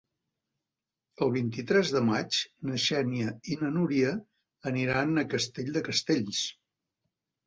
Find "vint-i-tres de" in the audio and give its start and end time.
1.33-1.99